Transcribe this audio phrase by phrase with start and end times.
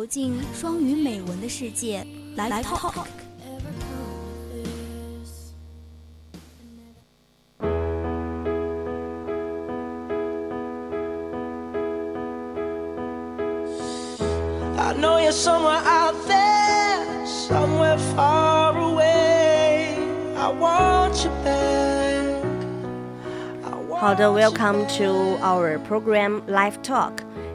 [0.00, 3.04] 走进双语美文的世界，来 talk。
[24.00, 27.29] 好的，Welcome to our program Live Talk。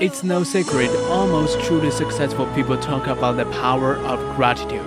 [0.00, 4.86] It's no secret, almost truly successful people talk about the power of gratitude.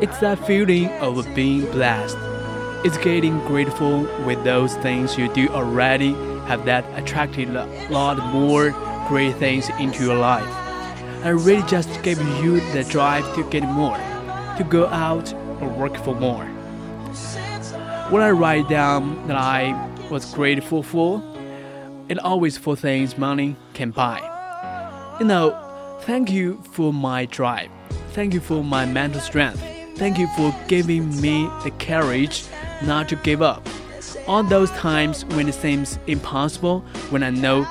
[0.00, 2.16] It's that feeling of being blessed.
[2.82, 6.14] It's getting grateful with those things you do already
[6.46, 8.70] have that attracted a lot more
[9.06, 10.48] great things into your life.
[11.22, 13.98] And really just give you the drive to get more,
[14.56, 16.46] to go out and work for more.
[18.08, 19.74] When I write down that I
[20.10, 21.22] was grateful for,
[22.08, 24.18] and always for things money can buy.
[25.20, 27.70] You know, thank you for my drive.
[28.12, 29.62] Thank you for my mental strength.
[29.96, 32.44] Thank you for giving me the courage
[32.84, 33.66] not to give up.
[34.26, 36.80] All those times when it seems impossible,
[37.10, 37.64] when I know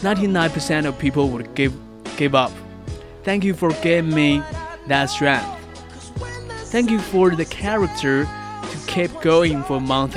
[0.00, 1.74] 99% of people would give
[2.16, 2.52] give up.
[3.24, 4.42] Thank you for giving me
[4.88, 5.48] that strength.
[6.70, 10.16] Thank you for the character to keep going for months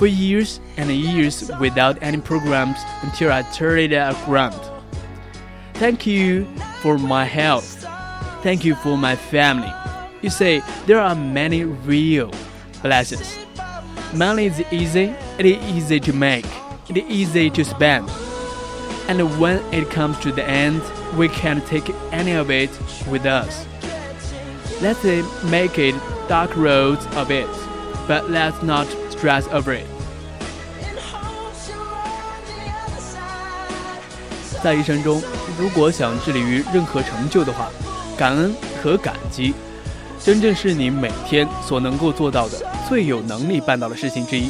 [0.00, 4.58] for years and years without any programs until I turned it around.
[5.74, 6.46] Thank you
[6.80, 7.86] for my health.
[8.42, 9.70] Thank you for my family.
[10.22, 12.32] You say there are many real
[12.80, 13.38] blessings.
[14.14, 16.46] Money is easy, it is easy to make,
[16.88, 18.08] it is easy to spend.
[19.06, 20.80] And when it comes to the end,
[21.14, 22.70] we can't take any of it
[23.06, 23.66] with us.
[24.80, 25.04] Let's
[25.44, 25.94] make it
[26.26, 27.50] dark roads a bit,
[28.08, 28.86] but let's not
[29.20, 29.84] stress over it.
[34.62, 35.22] 在一生中，
[35.58, 37.68] 如果想致力于任何成就的话，
[38.16, 39.54] 感恩和感激，
[40.22, 42.58] 真正是你每天所能够做到的
[42.88, 44.48] 最有能力办到的事情之一。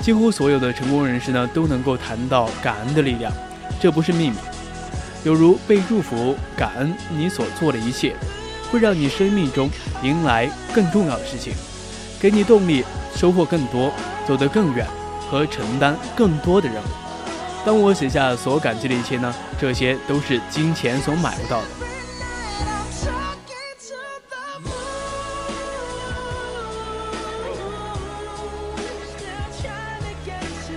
[0.00, 3.32] 几乎所有的成功人士呢，都能够谈到感恩的力量，
[3.80, 4.36] 这不是秘密。
[5.24, 8.14] 有如被祝福，感恩你所做的一切，
[8.70, 9.68] 会让你生命中
[10.02, 11.52] 迎来更重要的事情。
[12.20, 12.84] 给你动力，
[13.15, 13.91] 收获更多，
[14.27, 14.87] 走得更远，
[15.29, 16.87] 和承担更多的任务。
[17.65, 19.33] 当我写下所感激的一切呢？
[19.59, 21.67] 这些都是金钱所买不到的。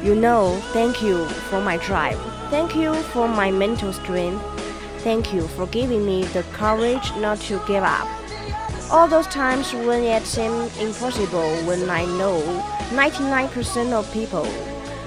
[0.04, 2.18] You know, thank you for my drive.
[2.48, 4.38] Thank you for my mental strength.
[5.02, 8.06] Thank you for giving me the courage not to give up.
[8.91, 12.41] All those times when it seemed impossible, when I know
[12.91, 14.45] 99% of people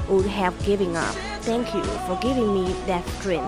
[0.09, 1.15] would have given up.
[1.43, 3.47] Thank you for giving me that dream.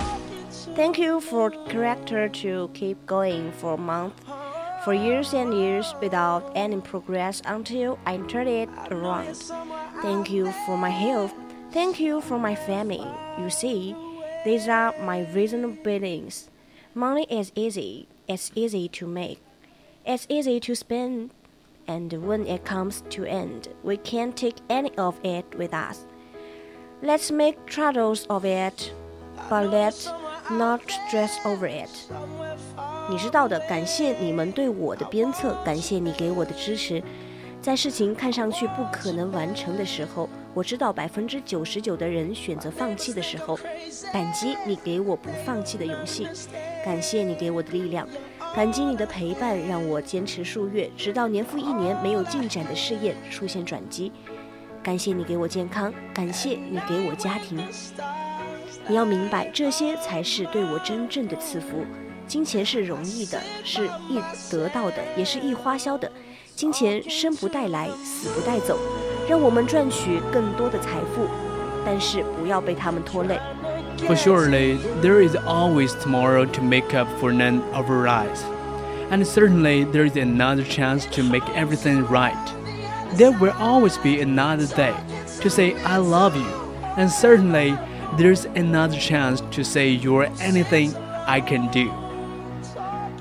[0.75, 4.21] Thank you for character to keep going for months,
[4.85, 9.37] for years and years without any progress until I turned it around.
[10.03, 11.33] Thank you for my health.
[11.73, 13.09] Thank you for my family.
[13.39, 13.97] You see,
[14.45, 16.51] these are my reasonable billings.
[16.95, 18.09] Money is easy.
[18.29, 19.41] It's easy to make.
[20.06, 21.30] It's easy to spend,
[21.88, 26.00] and when it comes to end, we can't take any of it with us.
[27.04, 28.92] Let's make troubles of it,
[29.50, 30.08] but let's
[30.50, 31.90] not stress over it.
[33.10, 37.02] 你知道的，感谢你们对我的鞭策，感谢你给我的支持。
[37.62, 43.56] 在事情看上去不可能完成的时候，我知道百分之九十九的人选择放弃的时候，
[44.12, 46.28] 感激你给我不放弃的勇气，
[46.84, 48.08] 感谢你给我的力量。
[48.57, 54.11] 感激你的陪伴，让我坚持数月，直到年复一年没有进展的试验出现转机。
[54.83, 57.63] 感谢你给我健康，感谢你给我家庭。
[58.89, 61.85] 你要明白，这些才是对我真正的赐福。
[62.27, 66.11] 金钱是容易的，是易得到的，也是易花销的。
[66.55, 68.79] 金钱生不带来，死不带走，
[69.29, 71.27] 让我们赚取更多的财富，
[71.85, 73.39] 但是不要被他们拖累。
[74.08, 78.44] For surely there is always tomorrow to make up for none of our lives,
[79.10, 82.36] and certainly there is another chance to make everything right.
[83.16, 84.94] There will always be another day
[85.42, 86.48] to say I love you,
[86.98, 87.78] and certainly
[88.18, 90.94] there's another chance to say you're anything
[91.28, 91.92] I can do.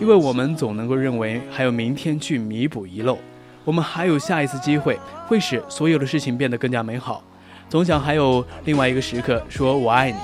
[0.01, 3.19] 因为我们总能够认为还有明天去弥补遗漏，
[3.65, 4.99] 我们还有下一次机会，
[5.29, 7.23] 会使所有的事情变得更加美好。
[7.69, 10.17] 总想还有另外一个时刻说我爱你。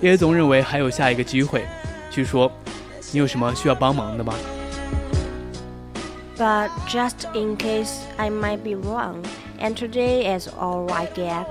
[0.00, 1.64] 也总认为还有下一个机会，
[2.10, 2.50] 去说，
[3.12, 4.34] 你有什么需要帮忙的吗？
[6.36, 9.22] But just in case I might be wrong,
[9.60, 11.44] and today is all I get,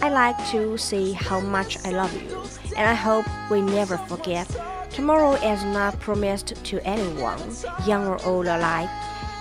[0.00, 2.42] I like to say how much I love you,
[2.74, 4.46] and I hope we never forget.
[4.90, 7.38] Tomorrow is not promised to anyone,
[7.86, 8.88] young or old alike,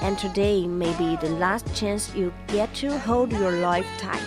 [0.04, 4.19] and today may be the last chance you get to hold your life tight.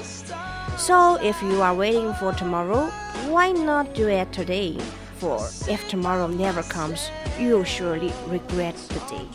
[0.76, 2.90] So if you are waiting for tomorrow,
[3.33, 4.77] why not do it today?
[5.19, 7.09] For if tomorrow never comes,
[7.39, 9.25] you'll surely regret the day.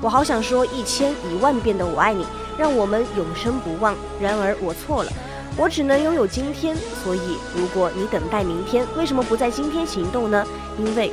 [0.00, 2.26] 我好想说一千一万遍的我爱你，
[2.58, 3.94] 让我们永生不忘。
[4.18, 5.12] 然而我错了，
[5.58, 6.74] 我只能拥有今天。
[7.04, 10.46] 所以，如果你等待明天，为什么不在今天行动呢？
[10.78, 11.12] 因为，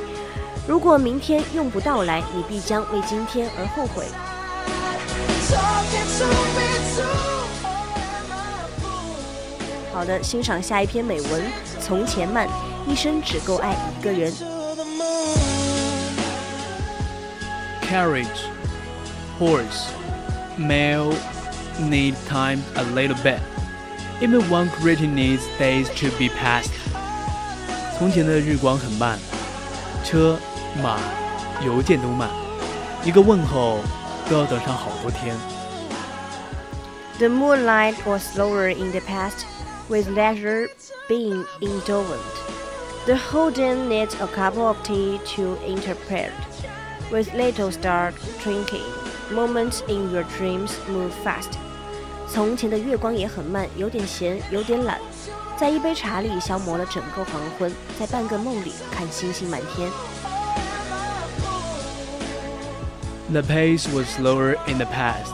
[0.66, 4.06] 如果明天用不到来，你必将为今天而后悔。
[9.92, 11.42] 好的，欣赏下一篇美文。
[11.83, 12.47] 从前慢，
[12.87, 14.31] 一生只够爱一个人。
[17.89, 18.27] Carriage,
[19.39, 19.89] horse,
[20.57, 21.13] male
[21.79, 23.39] need time a little bit.
[24.21, 26.71] Even one greeting needs days to be passed.
[27.97, 29.17] 从前的日光很慢，
[30.03, 30.37] 车、
[30.83, 30.99] 马、
[31.65, 32.29] 邮件都慢，
[33.03, 33.79] 一个问候
[34.29, 35.35] 都要等上好多天。
[37.17, 39.45] The moonlight was slower in the past
[39.89, 40.69] with leisure
[41.07, 42.21] being indolent.
[43.05, 46.31] The whole day needs a cup of tea to interpret.
[47.11, 48.83] With little start twinkling,
[49.31, 51.57] moments in your dreams move fast.
[52.27, 54.99] 从前的月光也很慢，有点闲，有点懒，
[55.57, 59.89] 在一杯茶里消磨了整个黄昏，在半个梦里看星星满天。
[63.31, 65.33] The pace was slower in the past,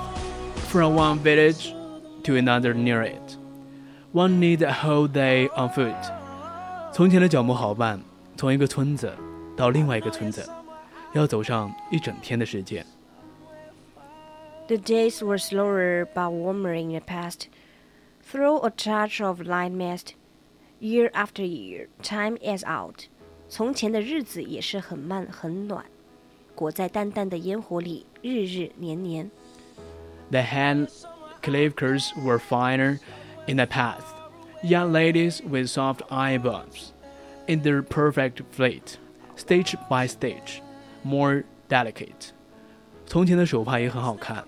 [0.69, 1.73] from one village
[2.23, 3.37] to another near it.
[4.13, 5.95] One needs a whole day on foot。
[6.93, 8.01] 从前的脚步好慢，
[8.37, 9.11] 从一个村子
[9.57, 10.49] 到另外一个村子，
[11.13, 12.85] 要走上一整天的时间。
[14.67, 17.47] The days were slower but warmer in the past.
[18.31, 20.13] Through a touch of light mist,
[20.79, 23.07] year after year, time is out.
[23.47, 25.85] 从前的日子也是很慢很暖，
[26.55, 29.29] 裹在淡淡的烟火里，日日年年。
[30.31, 30.87] The hand
[31.43, 32.97] clavers were finer
[33.49, 34.15] in the past,
[34.63, 36.93] young ladies with soft eyebrows,
[37.47, 38.97] in their perfect flight,
[39.35, 40.61] stage by stage,
[41.03, 42.31] more delicate.
[43.05, 44.43] 从前的手帕也很好看，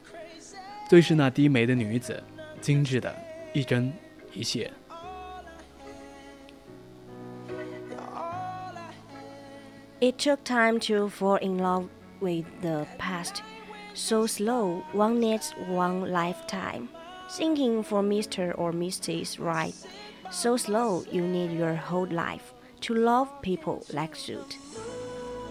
[0.89, 2.23] 最是那低眉的女子，
[2.59, 3.15] 精致的
[3.53, 3.94] 一针
[4.33, 4.71] 一线。
[9.99, 11.88] It took time to fall in love
[12.19, 13.42] with the past.
[13.95, 16.89] So slow, one needs one lifetime.
[17.31, 18.54] Thinking for Mr.
[18.57, 19.37] or Mrs.
[19.37, 19.73] Right,
[20.31, 24.57] so slow you need your whole life to love people like suit.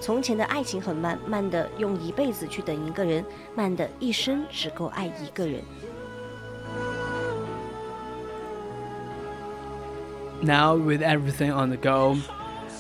[0.00, 3.24] 从前的爱情很慢，慢的用一辈子去等一个人，
[3.54, 5.62] 慢的一生只够爱一个人。
[10.42, 12.18] Now with everything on the go,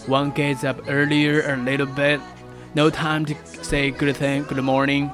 [0.06, 2.20] one gets up earlier a little bit.
[2.74, 5.10] No time to say good thing, good morning,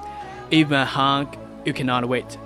[0.51, 1.29] even a hug.
[1.65, 2.37] You cannot wait.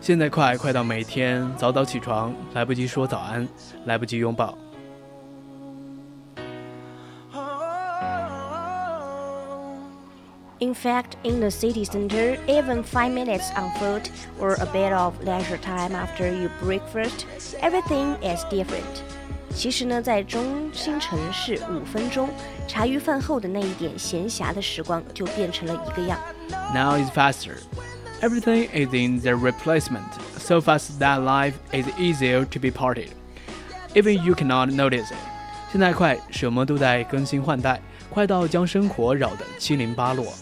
[0.00, 3.48] 现在快快到每天早早起床，来不及说早安，
[3.86, 4.56] 来不及拥抱。
[10.60, 14.08] In fact, in the city center, even five minutes on foot
[14.40, 17.26] or a bit of leisure time after you breakfast,
[17.60, 19.02] everything is different.
[19.54, 22.30] 其实呢，在中心城市，五分钟
[22.66, 26.18] 茶余饭后的那一点闲暇的时光，就变成了一个样。
[26.72, 27.56] Now is faster.
[28.20, 30.06] Everything is in the replacement,
[30.38, 33.10] so fast that life is easier to be parted.
[33.94, 35.18] Even you cannot notice it.
[35.70, 40.32] 现在快，什么都在更新换代，快到将生活扰得七零八落。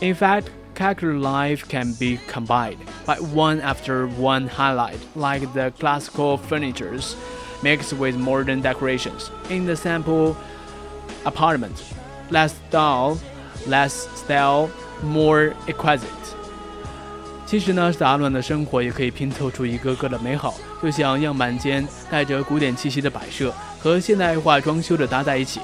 [0.00, 0.44] In fact,
[0.76, 7.16] calculated life can be combined by one after one highlight, like the classical furnitures
[7.62, 9.30] mixed with modern decorations.
[9.50, 10.36] In the sample
[11.24, 11.82] apartment,
[12.30, 13.18] less dull,
[13.69, 14.69] less style,
[15.03, 16.07] more exquisite.
[17.45, 25.59] 其实呢，杂乱的生活也可以拼凑出一个个的美好，就像样板间带着古典气息的摆设和现代化装修的搭在一起，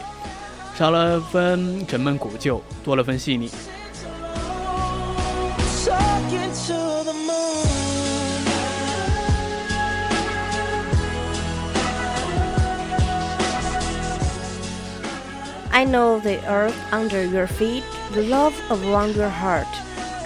[0.78, 3.50] 少了分沉闷古旧，多了分细腻。
[15.79, 19.67] I know the earth under your feet, the love around your heart.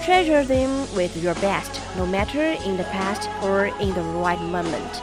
[0.05, 5.01] Treasure them with your best, no matter in the past or in the right moment.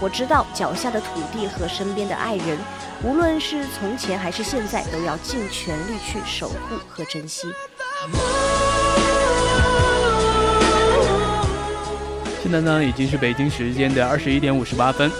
[0.00, 2.58] 我知道脚下的土地和身边的爱人，
[3.02, 7.46] 无论是从前还是现在，都要尽全力去守护和珍惜。
[12.42, 15.10] 现在呢，已经是北京时间的二十一点五十八分。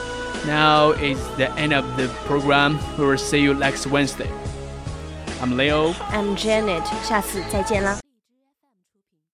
[0.46, 2.76] Now is the end of the program.
[2.98, 4.28] We will see you next Wednesday.
[5.42, 5.92] I'm Leo.
[6.10, 7.98] I'm Janet，下次再见啦。